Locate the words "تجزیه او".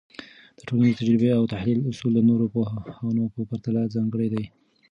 0.99-1.43